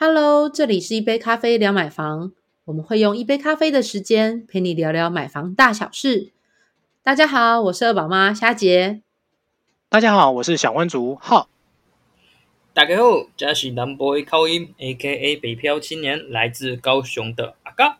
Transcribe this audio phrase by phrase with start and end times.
[0.00, 2.30] Hello，这里是一杯咖啡聊买房，
[2.66, 6.30] 我们会用一杯咖啡的时间陪你聊聊买房大小事。
[7.02, 9.02] 大家好，我是二宝妈虾杰。
[9.88, 11.48] 大家好，我是小温族浩。
[12.72, 17.98] 大家好，这是南部口音，A.K.A 北漂青年，来自高雄的阿嘎。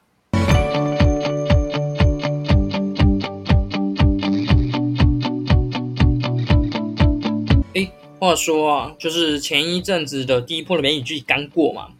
[8.18, 11.90] 话说啊，就是前一阵子的第一波的梅雨季刚过嘛，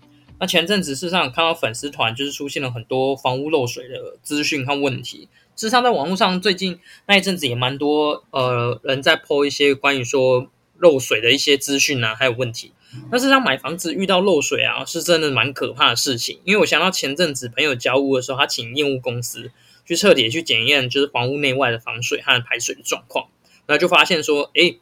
[0.41, 5.28] 那前阵子事实上看到粉丝团就是出现了很多房屋漏水的资讯和问题。
[5.55, 12.73] 事实上，在网络上最近那一阵子也蛮多呃人在 po 一些关于说漏水的一些资讯啊，还有问题。
[13.12, 16.41] 那事实上买房子遇到漏水啊，是真的蛮可怕的事情。
[16.45, 19.53] 因为我想到前阵子朋友交屋的时候，他请验屋公司
[19.87, 23.28] 去彻底去检验，就是房屋内外的防水和排水的状况，
[23.69, 24.78] 那就发现说，哎。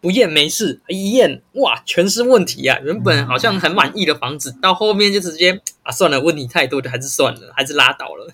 [0.00, 2.78] 不验没事，一验哇，全是问题啊！
[2.82, 8.26] 原本好像很满意的房子，到后面就直接啊，算了，问题太多，就还是算了，还是拉倒了。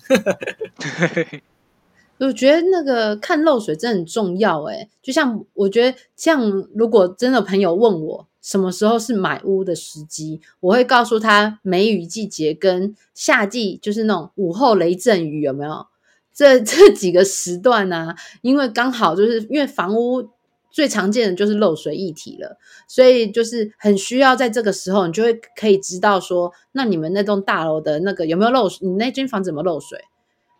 [2.19, 15.85] 我觉得那个看漏水真的很重要哎就像我觉得，像如果真的朋友问我什么时候是买屋的时机，我会告诉他梅雨季节跟夏季，就是那种午后雷阵雨有没有？
[16.33, 18.15] 这这几个时段呢？
[18.41, 20.29] 因为刚好就是因为房屋。
[20.77, 22.55] 最常见的就是漏水议题了，
[22.87, 28.87] 所以就是很需要在这个时候，你就会可以知道说，那你们那栋大楼的那个有没有漏水？
[28.87, 29.99] 你那间房子有没有漏水？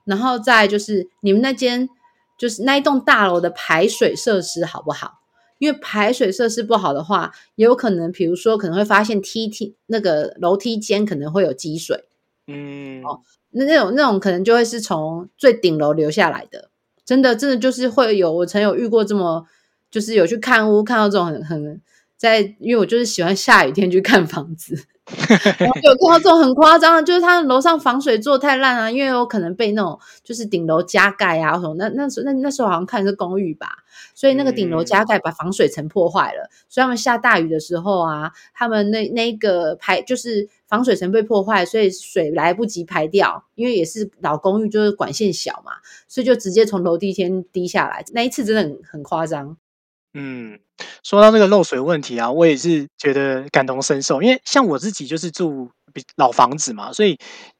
[0.05, 1.88] 然后再就是你们那间
[2.35, 5.19] 就是那一栋大楼的排水设施好不好？
[5.59, 12.05] 因为排水设施不好的话，也有可能，比如说可能会发现梯梯那个楼梯间可能会有积水，
[12.47, 16.71] 嗯，哦，那那种那种可能就会是从最顶楼流下来的，
[17.05, 19.45] 真的真的就是会有，我曾有遇过这么。
[19.89, 21.81] 就是有去看屋，看到这种很很
[22.17, 24.73] 在，因为我就是喜欢下雨天去看房子，
[25.59, 33.67] 然后有看到这种很夸张的，就是他楼上防水做太烂啊，因为有可能被那种就是顶楼加盖啊什么，那那时候那那时候好像看是公寓吧，
[34.16, 45.73] 所以那个顶楼加盖把防水层破坏了，所以他们下大雨的时候啊，他们那那个排就是防水层被破坏，所以水来不及排掉，因为也是老公寓，就是管线小嘛，
[46.07, 49.56] 所以就直接从楼梯间滴下来，那一次真的很很夸张。
[50.19, 50.59] 嗯，
[51.03, 55.69] 说到这个漏水问题啊，我也是觉得感同身受，因为像我自己就是住
[56.16, 57.18] 老房子嘛，所以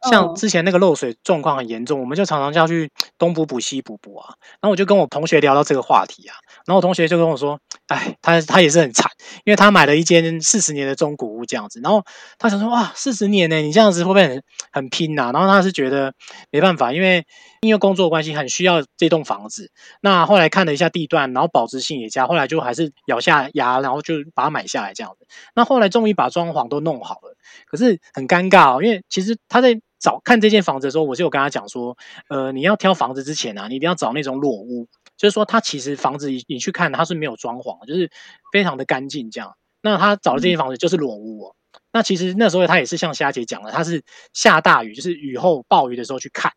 [0.09, 4.34] 像之前那个漏水状况很严重，我们就常常要去东补补西补补啊。
[4.62, 9.09] 然后我就跟我同学聊到这个话题啊，然后我同学就跟我说：“哎，他他也是很惨，
[9.46, 12.03] 因为他买了一间四十年的中古屋这样子，然后
[12.38, 15.31] 他想说哇，四十年呢，你这样子会不会很很拼呐？
[15.34, 16.14] 然后他是觉得
[16.52, 17.26] 没办法，因为。
[17.62, 25.26] 因为工作关系很需要这栋房子，那后来看了一下地段，然后保值性也佳，后来就还是咬下牙，然后就把它买下来这样子。
[25.56, 31.97] 那后来终于把装潢都弄好了，可是很尴尬哦，因为其实他在找看这间房子的时候，我就有跟他讲说，
[32.30, 34.88] 呃，你要挑房子之前啊，你一定要找那种裸屋，
[35.18, 38.12] 就是说他其实房子你去看它是没有装潢，就是
[38.52, 39.56] 非常的干净这样。
[39.81, 41.56] 那他找的这间房子就是裸屋哦。
[41.91, 44.03] 那其实那时候他也是像虾姐讲的，他是
[44.34, 46.52] 下大雨，就是雨后暴雨的时候去看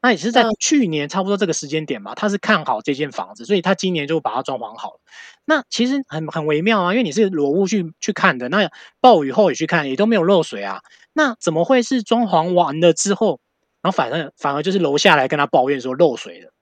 [0.00, 5.00] 那也是在去年差不多这个时间点吧，他是看好这间房子，所以他今年就把它装潢好了。
[5.44, 8.70] 那其实很很微妙啊，因为你是裸屋去去看的，那
[9.00, 10.80] 暴雨后也去看，也都没有漏水啊。
[11.12, 13.40] 那怎么会是装潢完了之后，
[13.82, 16.52] 然后反正反而就是楼下来跟他抱怨说漏水了，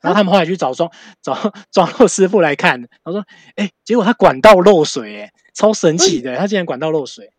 [0.00, 0.88] 然后他们后来去找装
[1.20, 3.24] 找装漏师傅来看，他说，
[3.56, 7.30] 哎，结果他管道漏水，哎，超神奇的，他竟然管道漏水。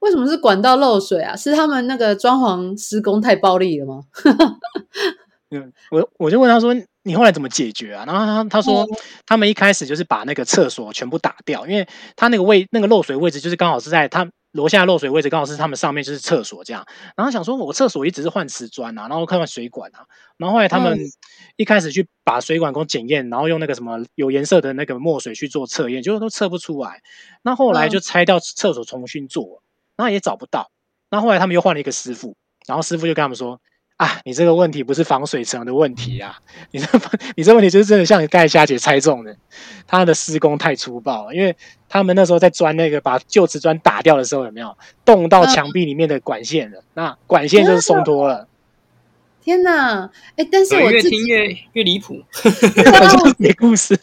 [0.00, 1.34] 为什么是管道漏水啊？
[1.36, 4.02] 是他们那个装潢施工太暴力了吗？
[5.50, 8.86] 嗯，我我就问他说：“你后来怎么解决啊？”然后他他说
[9.24, 16.84] ：“他们一开始就是把那个厕所全部打掉，因为他那个位那个漏水位置就是刚好是在他楼下漏水位置，刚好是他们上面就是厕所这样。
[17.16, 20.04] 然后想说，我厕所一直是换瓷砖啊，然后看看水管啊。
[20.36, 20.98] 然后后来他们
[21.56, 27.00] 一开始去把水管工检验，然后用那个什么有颜色的那个墨水去做测验，结果都测不出来。
[27.42, 29.62] 那后来就拆掉厕所重新做。”
[29.98, 30.70] 那也找不到，
[31.10, 32.34] 那后来他们又换了一个师傅，
[32.66, 33.60] 然后师傅就跟他们说
[33.98, 36.38] ：“啊，你这个问题不是防水层的问题啊，
[36.70, 36.86] 你这
[37.34, 39.36] 你这问题就是真的像盖虾姐猜中的，
[39.86, 41.56] 他的施工太粗暴了，因为
[41.88, 46.82] 他们那时候在钻那个把旧瓷砖打掉的时候，有没有动到墙壁里面的管线了？
[46.94, 48.46] 那管线就是松脱了。
[49.42, 50.10] 天哪！
[50.36, 52.22] 哎，但是我越听越越离谱，
[53.38, 53.98] 没 故事，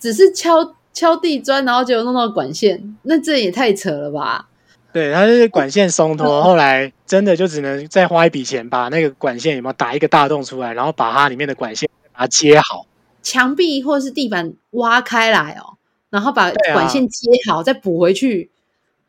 [0.00, 4.47] 只是敲敲地砖，然后就弄到管线，那这也太扯了吧？
[4.92, 12.86] 对，它是管线松脱，后来真的就只能再花一笔钱把那个管线有没有打一个大洞出来，然后把它里面的管线把它接好，
[13.22, 15.76] 墙壁或者是地板挖开来哦，
[16.10, 18.50] 然后把管线接好再补回去。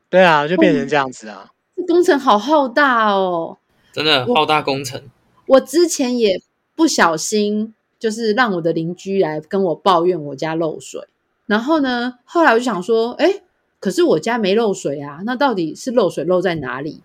[0.10, 1.52] 对啊，就变成这样子啊。
[1.76, 3.58] 这工程好浩大哦，
[3.94, 5.02] 真的浩大工程。
[5.46, 6.42] 我之前也
[6.76, 11.02] 不小心，就是让我的邻居来跟我抱怨我家漏水，
[11.46, 13.42] 然后呢，后来我就想说，哎，
[13.80, 17.02] 可是我家没漏水啊，那到底是漏水漏在哪里？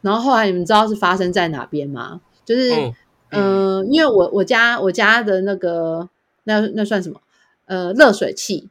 [0.00, 2.20] 然后后来你们知道是发生在哪边吗？
[2.44, 2.72] 就是，
[3.30, 6.08] 嗯，因为我我家我家的那个
[6.44, 7.20] 那那算什么？
[7.66, 8.68] 呃，热水器，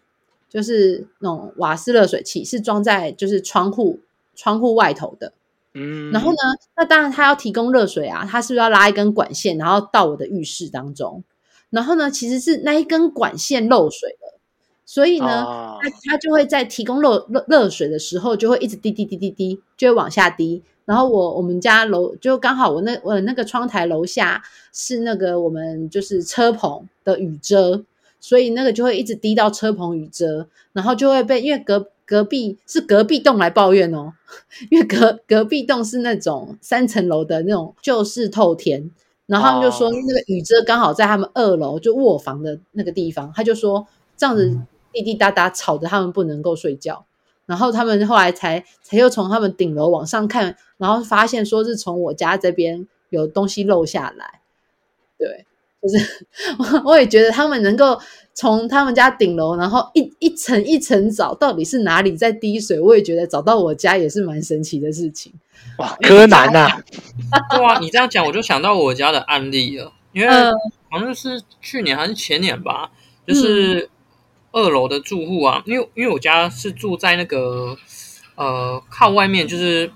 [0.49, 3.99] 就是那种瓦斯热水器，是装在就是窗户
[4.35, 5.33] 窗户外头的。
[5.73, 6.37] 嗯，然后呢，
[6.75, 11.23] 那当然他要提供热水啊，他是不是要拉一根管线，然后到我的浴室当中？
[11.69, 14.26] 然后呢，其实是那一根管线漏水了，
[14.89, 15.45] 所以呢，
[15.81, 20.63] 他他就会在提供热热热水的时候，就会一直滴滴滴滴滴，就会往下滴。
[20.85, 24.41] 然后我我们家楼就刚好我那我那个窗台楼下
[24.71, 27.83] 是那个我们就是车棚的雨遮，
[28.21, 34.13] 所以那个就会一直滴到车棚雨遮，然后就会被因为隔隔壁是隔壁栋来抱怨哦，
[34.71, 38.89] 因为隔隔壁栋是那种三层楼的那种旧式透天，
[39.25, 43.85] 然后他们就说那个雨遮刚好在他们二楼就卧房的那个地方，他就说
[44.15, 44.57] 这样子
[44.93, 47.05] 滴滴答答吵得他们不能够睡觉。
[47.45, 54.41] 然后他们后来才才又从他们顶楼往上看，然后发现说是从我家这边有东西漏下来，
[55.17, 55.45] 对，
[55.81, 56.27] 就是
[56.83, 57.97] 我我也觉得他们能够
[58.33, 65.31] 从他们家顶楼，然后一一层一层找到底是哪里在滴水，我也觉得找到我家也是蛮神奇的事情。
[65.77, 66.67] 哇，柯南呐！
[67.49, 70.27] 对啊， 你这样讲我就想到我家的案例了，因为
[70.89, 72.91] 好像是去年还是前年吧，
[73.25, 73.89] 就是。
[74.57, 77.77] 二楼的住户啊，因为因为我家是住在那个
[78.33, 79.91] 呃靠外面，就是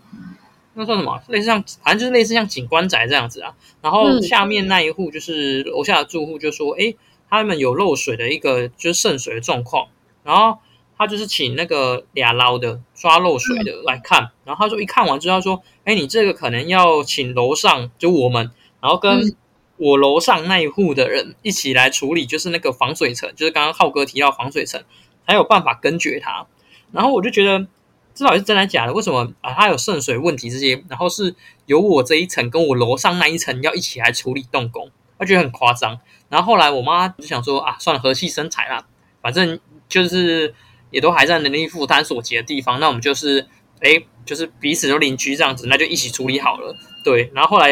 [0.76, 1.20] 那算什么？
[1.30, 3.56] 类似像反正就是类似像景观宅这样子啊。
[3.82, 6.94] 然后下面那一户就是楼下的住户就说：“哎，
[7.28, 9.88] 他们有漏水的一个就是渗水的状况。”
[10.24, 10.60] 然后
[10.96, 14.30] 他就是请那个俩捞的抓漏水的来看。
[14.46, 19.36] 然后他说一看完之后说：“哎，你这个可能要请楼上就我们，然后跟。”
[19.82, 24.84] 我楼上那一户的人一起来处理，就是那个防水层，就是刚刚浩哥提到防水层，
[25.26, 26.46] 才有办法根绝它。
[26.92, 27.66] 然后我就觉得
[28.14, 28.94] 这到底是真的假的？
[28.94, 29.56] 为什么啊？
[29.56, 31.34] 它有渗水问题这些，然后是
[31.66, 36.00] 由我这一层跟我楼上那一层要一起来处理动工，我觉得很夸张。
[36.30, 38.86] 然后后来我妈就想说啊，算了，和气生财啦，
[39.20, 40.54] 反正就是
[40.92, 43.48] 也都还在能力负担所及的地方，那我们就是
[43.80, 46.76] 哎，就是彼此都邻居这样子，那就一起处理好了。
[47.04, 47.72] 对，然后后来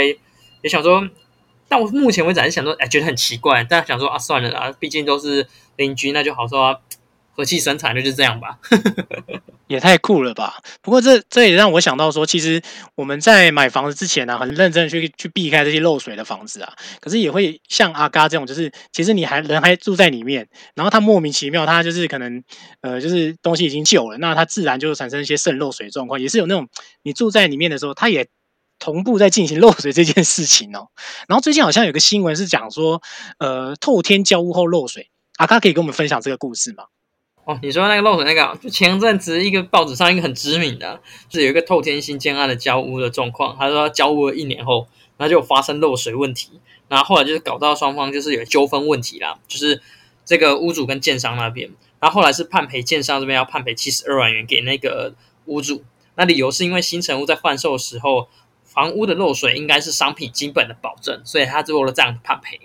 [0.64, 1.08] 也想说。
[1.70, 3.64] 但我目前为止还是想说，哎，觉得很奇怪。
[3.64, 6.82] 但想说啊，算了啦，毕竟都是邻居，那就好说，
[7.36, 8.58] 和气生财，那就这样吧。
[9.68, 10.56] 也太酷了吧！
[10.82, 12.60] 不过这这也让我想到说，其实
[12.96, 16.74] 我们在买房子之前呢，很认真的去去避开这些漏水的房子啊。
[17.00, 22.44] 可是也会像阿嘎这种，就是其实你还人还住在里面，然后他莫名其妙，他就是可能
[22.82, 26.20] 呃，就是东西已经旧了，那他自然就产生一些渗漏水状况。
[26.20, 26.68] 也是有那种
[27.04, 28.28] 你住在里面的时候，他也。
[28.80, 30.88] 同步在进行漏水这件事情哦，
[31.28, 33.02] 然后最近好像有个新闻是讲说，
[33.38, 36.86] 呃，透天交屋后漏水，阿卡可以跟我们分享这个故事吗？
[37.44, 44.88] 哦，你说那个漏水那个，就前阵子一个报纸上一个很知名的，就是有一个透天新建案的交屋的状况，他说交屋了一年后，
[45.18, 49.82] 然后就发生漏水问题，然后后来就是搞到双方就是有纠纷问题啦，就是
[50.24, 55.16] 这个屋主跟建商那边，然后后来是判赔建商这边要判赔七十二万元给那个
[55.46, 55.84] 屋主，
[56.16, 58.30] 那理由是因为新城屋在换售的时候。
[58.74, 62.60] 房屋的漏水应该是商品基本的保证，所以他做了这样的判赔。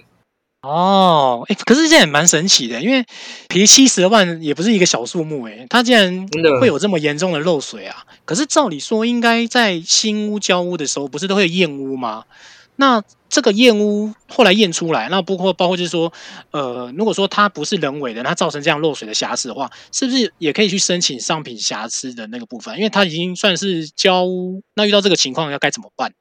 [0.63, 3.05] 哦，哎，可是这也蛮神奇的，因为
[3.49, 6.27] 赔七十万也不是一个小数目，哎，他竟然
[6.61, 8.07] 会有这么严重的漏水啊！
[8.25, 12.25] 可是照理说，应该在新屋交屋的时候，不是都会验屋吗？
[12.77, 16.13] 那这个验屋后来验出来，那包括包括就是说，
[16.51, 22.77] 呃，如果说它不是人为的，它造成这样漏水的瑕疵的话，是不是也可以去申请商品瑕疵的那个部分？
[22.77, 26.13] 因为它已经算是交屋，那遇到这个情况要该怎么办？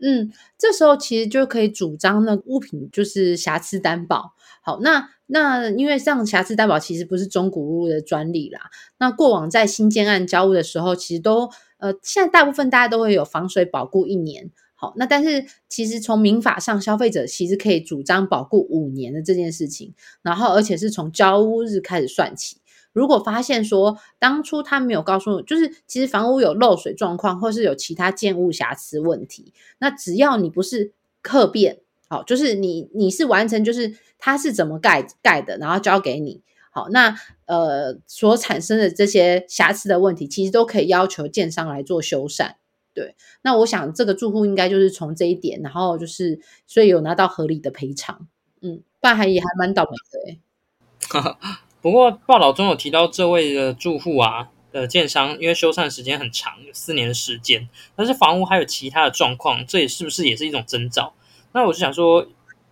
[0.00, 4.34] 嗯，这时候其实就可以主张那物品就是瑕疵担保。
[4.60, 8.70] 好，那那因为像瑕疵担保其实不是中古屋的专利啦。
[8.98, 14.50] 那过往在新建案交屋的时候，其实都呃，现在大部分大家都会有防水保固一年。
[14.96, 22.58] 那但是其实从民法上，消费者其实可以主张保固五年的这件事情，然后而且是从交屋日开始算起。
[22.92, 42.52] 如果发现说当初他没有告诉，就是其实房屋有漏水状况，或是有其他建物瑕疵问题，那只要你不是客变，好，就是你你是完成就是他是怎么盖盖的，然后交给你，好，那呃所产生的这些瑕疵的问题，其实都可以要求建商来做修缮。
[42.94, 48.28] 对，那我想这个住户应该就是从这一点，然后就是所以有拿到合理的赔偿，
[48.62, 51.36] 嗯，但还也还蛮倒霉的哎。
[51.82, 61.12] 不过报道中有提到这位的住户啊，的建商，因为修缮时间很长，有四年的时间，但是房屋还有其他的状况，这也是不是也是一种征兆？
[61.52, 62.26] 那我就想说，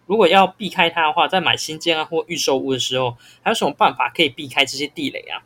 [0.07, 5.43] 如果要避开它的话，在买新建啊或预售屋的时候，还有什么办法可以避开这些地雷啊？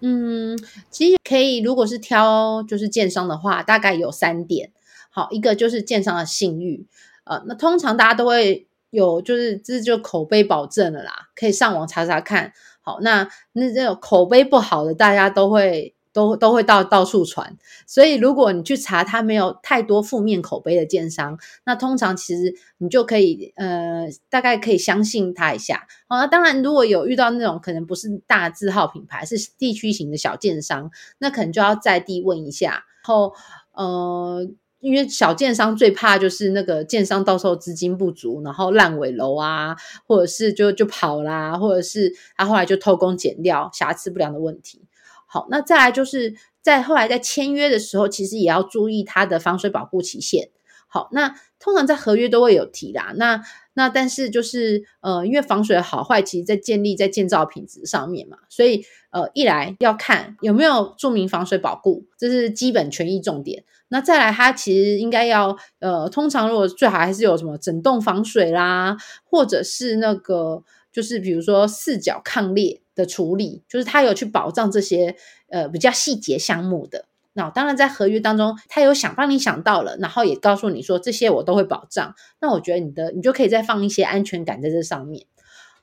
[0.00, 0.58] 嗯，
[0.90, 4.72] 其实可以，如果是挑就是建商的话，大概有三点。
[5.10, 6.86] 好，一个就是建商的信誉，
[7.24, 12.52] 呃，那通常大家都会有，就是这就口碑保证了啦，可以上网查查看。
[12.80, 15.94] 好，那那这种口碑不好的，大家都会。
[16.12, 25.86] 都都会到到处传，所以如果你去查他没有太多负面口碑的建商，那通常其实你就可以呃大概可以相信他一下。
[26.08, 32.84] 好，那当然如果有遇到那种可能不是大字号品牌，是地区型的小建商，那可能就要在地问一下。
[33.06, 33.32] 然后
[33.72, 34.46] 呃，
[34.80, 44.82] 因为小建商最怕就是那个建商到时候资金不足，然后烂尾楼啊，或者是就就跑啦，或者是他后来就偷工减料、瑕疵不良的问题。
[45.30, 50.48] 好，那再来就是在后来在签约的时候，其实也要注意它的防水保护期限。
[50.90, 53.12] 好，那通常在合约都会有提啦。
[53.14, 53.42] 那
[53.74, 63.64] 那但是就是呃，因为防水好坏，其实在建立在建造品质上面嘛，所以呃，一来要看有没有注明防水保护，这是基本权益重点。
[63.88, 72.80] 那再来，它其实应该要呃，通常如果最好还是有什么整栋防水啦，或者是那个就是比如说四角抗裂。
[72.98, 75.14] 的处理，就是他有去保障这些
[75.48, 77.06] 呃比较细节项目的。
[77.34, 82.16] 那当然在合约当中，他有想帮你想到了，然后也告诉你说这些我都会保障。
[82.40, 85.24] 那我觉得你的你就可以再放一些安全感在这上面。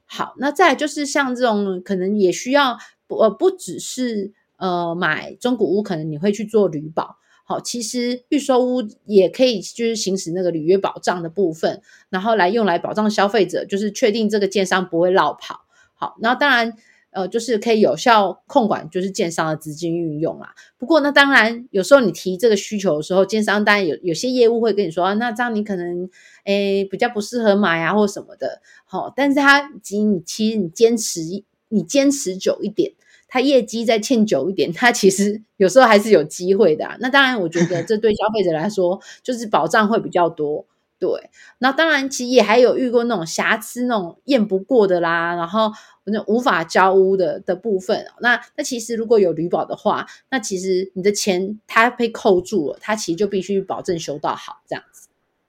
[0.04, 7.16] 好，那再就是像这种可能也需要不呃不只是呃买中古屋，可能你会去做旅保。
[7.46, 15.62] 好，其实预售屋也可以就是行使那个履约保障的部分，然后来用来保障消费者，就是确定这个建商不会落跑。
[15.94, 16.74] 好，那当然。
[17.16, 20.54] 呃，就是可以有效控管，就是建商的资金运用啦。
[20.78, 26.10] 不过，那当然有时候你提这个需求的时候，建商当然有有些业务会跟你说，那这样你可能
[26.44, 28.62] 诶比较不适合买啊，或什么的。
[28.86, 31.22] 好，但是他及你其实你坚持
[31.70, 32.92] 你坚持久一点，
[33.28, 36.86] 他业绩再欠久一点，他其实有时候还是有机会的。
[37.00, 40.66] 那当然，我觉得 这对消费者来说就是保障会比较多。
[41.00, 45.72] 对，那当然其实也还有遇过那种瑕疵、那种验不过的啦，然后。
[46.08, 55.08] 那无法交屋的的部分，那那其实如果有旅保的话，那其实你的钱它被扣住了，它其实就必须保证修到好这样子。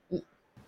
[0.08, 0.22] 嗯，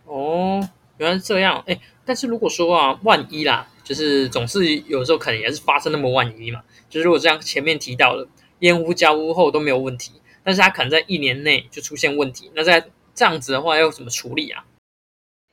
[0.05, 0.69] 哦，
[0.99, 1.65] 原来是这样。
[1.67, 6.61] 哎，但是如果说啊，万一啦，就是总是有时候可能也是发生那么万一嘛。
[6.91, 10.13] 就是如果这样前面提到了验屋交屋后都没有问题，
[10.45, 14.65] 但是他可能在一年内就出现问题，那在这样子的话要怎么处理啊？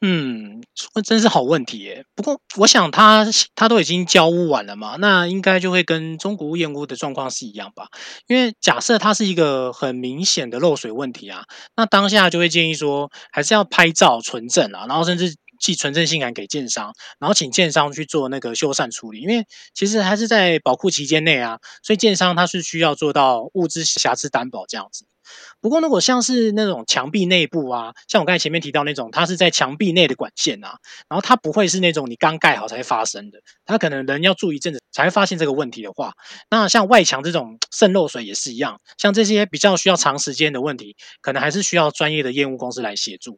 [0.02, 0.62] 嗯，
[1.04, 2.06] 真是好问题耶。
[2.14, 7.88] 不过我想他他都已经交屋完了嘛，那应该就会跟中古屋验屋的状况是一样吧？
[8.28, 11.46] 因为假设它是一个很明显的漏水问题啊，
[11.76, 19.22] 那当下就会建议说，还是要拍照存证啊，然后甚至寄存证信函给建商，然后请建商去做那个修缮处理。
[19.22, 25.06] 因为其实还是在保护期间内啊，所以建商他是需要做到物资瑕疵担保这样子。
[25.62, 30.78] 不过，如果像是那种墙壁内部啊，像我刚才前面提到那种，它是在墙壁内的管线啊，
[31.10, 36.14] 然后它不会是那种你刚盖好才发生的，它可能人要住一阵子才会发现这个问题的话，
[36.50, 43.38] 那像外墙这种渗漏水也是一样，像这些比较需要长时间的问题，可能还是需要专业的业务公司来协助。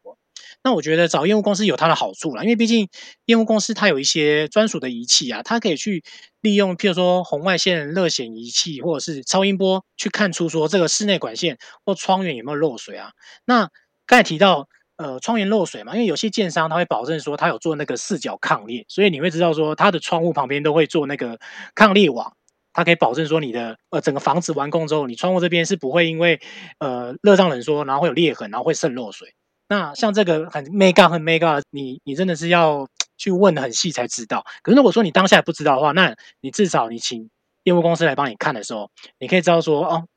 [0.63, 2.89] 那我觉得找业务公司有它的好处啦，因为毕竟
[3.25, 6.03] 业务公司它有一些专属的仪器啊，它可以去
[6.41, 13.11] 利用，譬如说红外线热显仪器或者是超音波，去看出说这个室内管线或窗缘有没有漏水啊。
[13.45, 13.69] 那
[14.05, 14.67] 刚才提到
[14.97, 21.39] 呃窗缘漏水嘛，因为有些建商他会保证说他有做那个四角抗裂，所以你会知道说他的窗户旁边都会做那个
[21.75, 22.33] 抗裂网，
[22.73, 26.39] 它可以保证说你的呃整个房子完工之后，你窗户这边是不会因为
[26.79, 29.33] 呃热胀冷缩，然后会有裂痕，然后会渗漏水。
[29.69, 34.45] 那像这个很 mega 很 mega，你你真的是要去问的很细才知道。
[34.63, 37.29] 可是如果说你当下不知道的话，那你至少你请
[37.63, 40.07] 业务公司来帮你看的时候，你可以知道说哦，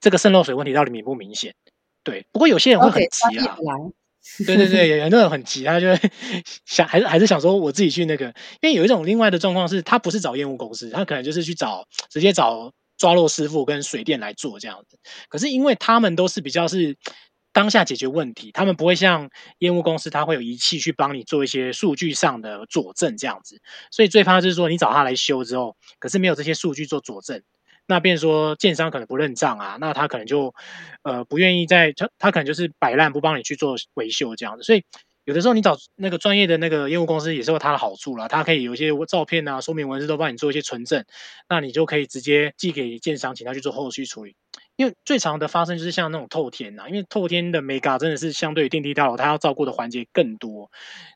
[0.00, 1.54] 这个渗漏水问题到底明不明显？
[2.02, 2.26] 对。
[2.32, 3.56] 不过有些人会很急啊，
[4.44, 6.10] 对对对，很多人很急，他就会
[6.66, 8.26] 想还是还是想说我自己去那个，
[8.60, 14.98] 因为有一种另外的状况是，他不是找业务公司，他可能就是去找直接找抓漏师傅跟水电来做这样子。
[15.28, 16.96] 可是因为他们都是比较是。
[17.58, 23.60] 当下解决问题，他们不会像业务公司，他会有仪器去帮你做一些数据上的佐证这样子。
[23.90, 27.42] 所以最怕就是说，你找他来修之后，可是没有这些数据做佐证，
[27.88, 30.54] 那变说建商可能不认账啊，那他可能就
[31.02, 34.62] 呃不愿意在他他可能就是摆烂不帮你去做维修这样子。
[34.62, 34.84] 所以
[35.24, 41.04] 有的时候你找那个专业的那个业务公司也是有它的好处啦，它可以有一些照片啊、说明文字都帮你做一些存证，
[41.48, 44.36] 那你就可以直接寄给建商，请他去做后续处理。
[44.78, 50.70] 因为最常的发生就是像那种透天呐，因为透天的 mega 真的是相对于电梯大楼，它要照顾的环节更多。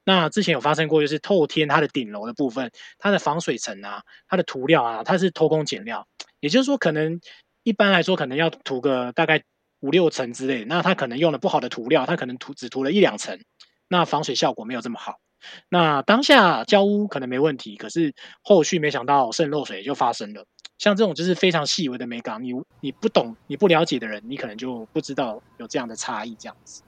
[0.04, 6.04] 那之前有发生过，就是透天它的顶楼的部分，它的防水层啊、它的涂料啊，它是偷工减料，
[6.40, 7.20] 也就是说，可能
[7.62, 9.44] 一般来说可能要涂个大概
[9.78, 13.38] 五六层之类，那它可能用了不好的涂料，它可能涂只涂了一两层，
[13.86, 15.18] 那防水效果没有这么好。
[15.68, 20.46] 那当下交屋可能没问题，可是后续没想到渗漏水就发生了。
[20.82, 26.34] 像这种就是非常细微的美感，你你不懂、你不了解的人，你可能就不知道有这样的差异。
[26.36, 26.82] 这样子，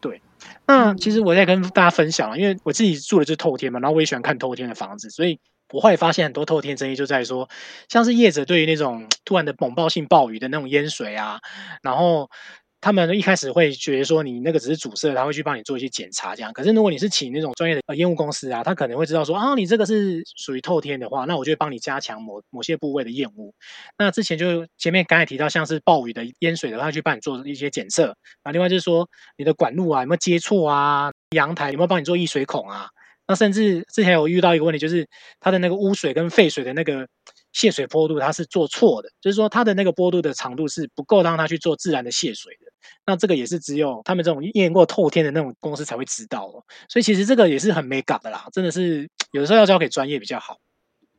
[0.00, 0.22] 对。
[0.66, 5.38] 那其实我在跟大家分享，因为我自己住的就是透天嘛，然后我也喜欢看透天的房子，所以
[5.70, 7.50] 我后来发现很多透天争议就在说，
[7.90, 11.40] 像是业者对于那种突然的猛暴性暴雨的那种淹水啊，
[11.82, 12.30] 然后。
[12.80, 16.52] 他们一开始会觉得说你那个只是阻塞，他会去帮你做一些检查，这样。
[16.52, 23.54] 可是如果你是请那种专业的呃烟雾公司啊，他可能会知道说啊，你这个是属于透天的话，那我就会帮你加强某某些部位的烟雾。
[23.98, 28.16] 那之前就前面刚才提到，像是暴雨的淹水的话，去帮你做一些检测。
[28.42, 32.88] 啊，另外就是说你的管路啊有没有接错啊，阳台有没有帮你做溢水孔啊？
[33.26, 35.08] 那甚至之前有遇到一个问题，就是
[35.40, 37.08] 它的那个污水跟废水的那个。
[37.52, 42.65] 泄水坡度它是做错的，就是说它的那个坡度的长度是不够让它去做自然的泄水的。
[43.06, 46.64] 那这个也是只有他们这种验过透天的那种公司才会知道哦。
[46.88, 50.58] 所以其实这个也是很没感的啦，真的是有的时候要交给专业比较好。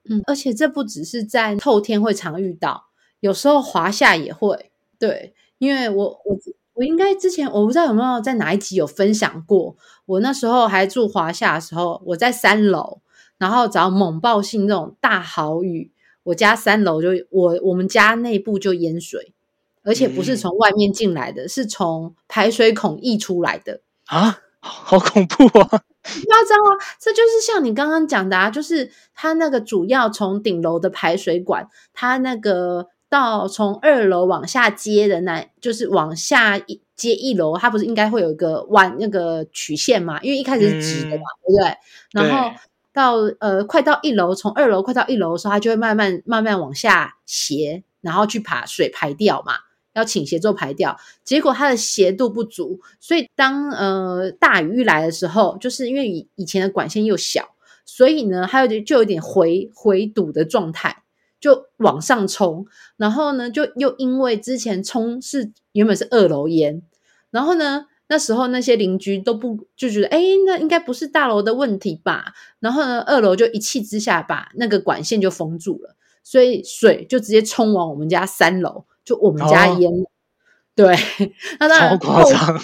[0.10, 2.86] 嗯，而且这不只是在透天会常遇到，
[3.20, 4.72] 有时候华夏也会。
[5.00, 6.38] 对，因为我我
[6.74, 13.02] 我应该之前我不知道有没有在哪一集有分享过，我那时候还住华夏的时候，我在三楼，
[13.38, 15.92] 然后只要猛暴性那种大豪雨。
[16.24, 19.34] 我家三楼就我我们家内部就淹水，
[19.88, 25.68] 而且不是从外面进来的，是从排水孔溢出来的啊，好恐怖啊！
[26.04, 26.78] 夸张啊！
[27.00, 40.20] 这就是像你刚刚讲的啊，就是它那个主要从顶楼的排水管，它那个到从二楼往下接的那，就是往下一接一楼，它不是应该会有一个弯那个曲线嘛？
[40.22, 41.78] 因为一开始是直的嘛，对不对？
[42.12, 42.52] 然后。
[42.94, 49.54] 到呃，快到一楼，从二楼快到一楼的时候，它就会慢慢慢慢往下斜，然后去把水排掉嘛，
[49.98, 50.98] 要倾斜之后排掉。
[51.24, 57.50] 结果它的斜度不足，所以当呃大雨来的时候，就是因为以以前的管线又小，
[57.86, 61.04] 所以呢，它有就有点回回堵的状态，
[61.40, 62.66] 就往上冲。
[62.96, 66.82] 然后呢，就又因为之前冲是原本是二楼淹，
[67.32, 67.88] 然后呢。
[68.10, 72.34] 那时候那些邻居都不就觉得，哎，那应该不是大楼的问题吧？
[72.62, 80.10] 然后呢，二楼就一气之下把那个管线就封住了，所以水就直接冲往我们家三楼，就我们家淹了。
[80.76, 80.94] 对，
[81.60, 82.60] 那当然夸张，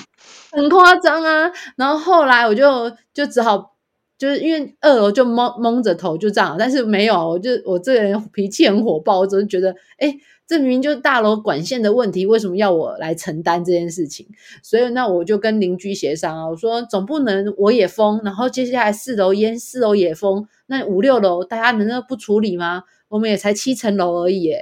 [0.51, 1.49] 很夸张啊。
[1.77, 3.75] 然后后来我就就只好
[4.17, 10.17] 就是因为二楼就蒙蒙着头就这样，但是没有，我就我这个人脾气很火爆，我就觉得，哎。
[10.45, 14.27] 这明明就是大楼管线的问题，为什么要我来承担这件事情？
[14.61, 22.83] 所以那我就跟邻居协商啊，我说总不能我也封，然后接下来四楼淹，四楼也封，那五六楼大家难道不处理吗？
[23.07, 24.53] 我们也才七层楼而已，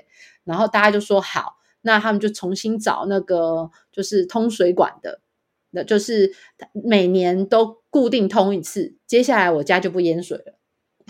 [0.43, 5.21] 然后大家就说好，那他们就重新找那个就是通水管的，
[5.71, 6.31] 那就是
[6.73, 10.57] 每年都固定通一次，接下来我家就不淹水了。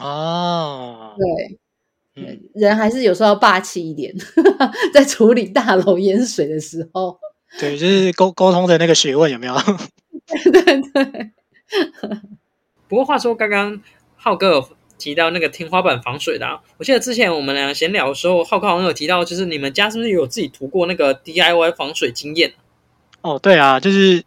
[0.03, 1.59] 哦，对。
[2.53, 4.13] 人还是有时候要霸气一点，
[4.93, 7.17] 在处理大楼淹水的时候。
[7.57, 9.55] 对，就是沟沟通的那个学问有没有？
[10.51, 11.31] 对 对。
[12.89, 13.81] 不过话说，刚刚
[14.15, 14.69] 浩哥有
[15.01, 22.53] 提到那个天花板防水的，啊，我记得之前我们俩闲聊的时候，浩哥好像有提到，就是你们家是不是有自己涂过那个 DIY 防水经验？
[23.21, 24.23] 哦，对啊，就是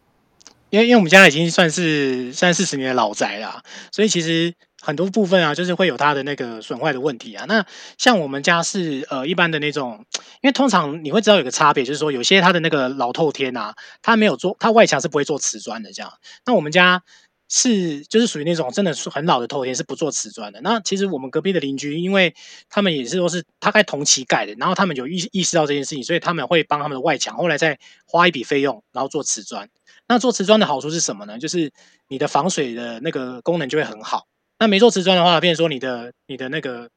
[0.70, 4.54] 因为因为我们家已经算是三四十年的老宅了，所以其实。
[4.86, 7.46] 很多部分啊，就是会有它的那个损坏的问题啊。
[7.48, 7.64] 那
[7.96, 10.04] 像我们家是呃一般的那种，
[10.42, 16.12] 因为通常你会知道有个差别，就是说有些它的那个老透天啊，它没有做，它外墙是不会做瓷砖的这样。
[16.44, 17.02] 那我们家
[17.48, 20.60] 是就是属于那种真的是很老的透天，是不做瓷砖的。
[20.62, 22.34] 那其实我们隔壁的邻居，因为
[22.68, 29.68] 他们也是都是大概同期盖的，然后他们有意意识到这件事情，所以他们会帮他们的外墙后来再花一笔费用，然后做瓷砖。
[30.08, 31.38] 那做瓷砖的好处是什么呢？
[31.38, 31.72] 就是
[32.08, 34.26] 你的防水的那个功能就会很好。
[34.58, 36.88] 那没做瓷砖的话，变成说你的你的那个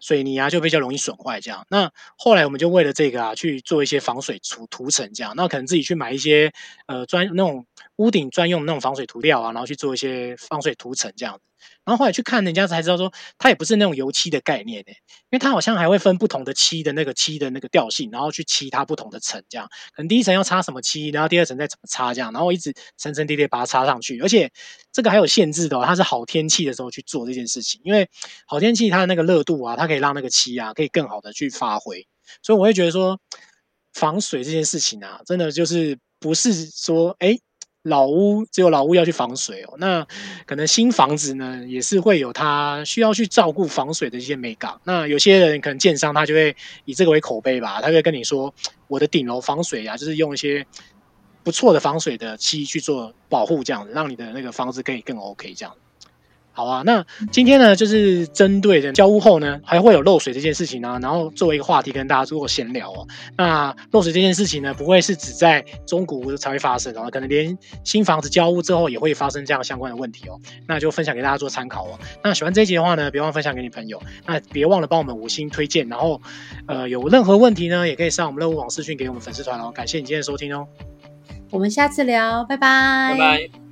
[0.00, 1.64] 水泥啊，就比较容易损坏这样。
[1.68, 5.34] 那后来我们就为了这个啊，去做一些防水涂涂层这样。
[5.36, 6.52] 那可能自己去买一些
[6.86, 11.42] 呃专那种屋顶专用那种防水涂料啊，然后去做一些防水涂层这样子。
[11.84, 19.68] 然后后来去看人家才知道说，它也不是那种油漆的概念诶，因为它好像还会分不同的漆的那个漆的那个调性，然后去漆它不同的层，这样。
[19.94, 24.50] 可能第一层要擦什么漆，然后第二层再怎么擦这样，然后一直层层叠叠把它擦上去，而且
[24.92, 28.08] 这个还有限制的哦，它是好天气的时候去做这件事情，因为
[28.46, 32.06] 好天气它的那个热度啊，它可以让那个漆啊可以更好的去发挥，
[32.42, 33.20] 所以我会觉得说
[33.92, 37.38] 防水这件事情啊，真的就是不是说哎。
[37.82, 40.06] 老屋只有老屋要去防水哦，那
[40.46, 44.78] 可能新房子呢也是会有它需要去照顾防水的一些美感。
[44.84, 48.52] 那有些人可能建商他就会以这个为口碑吧，他会跟你说
[48.86, 50.66] 我的顶楼防水啊，就是用一些
[51.42, 55.74] 不错的防水的漆去做保护，这样子让你的那个房子可以更 OK 这样。
[56.60, 63.08] 好啊，那今天呢，就是针对的交屋后呢，还会有漏水这件事情呢，然后作为一个话题跟大家做闲聊哦。
[63.34, 70.38] 那漏水这件事情呢，不会是只在中古屋才会发生哦，可能连新房子交屋之后也会发生这样相关的问题哦。
[70.66, 71.98] 那就分享给大家做参考哦。
[72.22, 73.98] 那喜欢这一集的话呢，别忘分享给你朋友。
[74.26, 76.20] 那别忘了帮我们五星推荐，然后
[76.66, 79.72] 呃有任何问题呢，也可以上我们乐屋网视讯给我们粉丝团哦。
[79.74, 80.68] 感谢你今天的收听哦，
[81.50, 83.69] 我们下次聊，拜拜，拜拜。